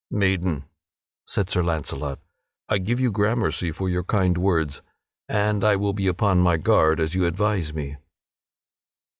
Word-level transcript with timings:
"Maiden," 0.09 0.65
said 1.27 1.47
Sir 1.47 1.61
Launcelot, 1.61 2.17
"I 2.67 2.79
give 2.79 2.99
you 2.99 3.11
grammercy 3.11 3.71
for 3.71 3.87
your 3.87 4.01
kind 4.03 4.35
words, 4.35 4.81
and 5.29 5.63
I 5.63 5.75
will 5.75 5.93
be 5.93 6.07
upon 6.07 6.41
my 6.41 6.57
guard 6.57 6.99
as 6.99 7.13
you 7.13 7.27
advise 7.27 7.71
me." 7.71 7.97